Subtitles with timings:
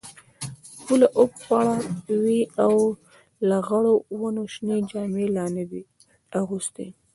[0.85, 1.75] پوله وپړه
[2.23, 2.75] وې او
[3.49, 5.81] لغړو ونو شنې جامې لا نه وې
[6.39, 6.87] اغوستي.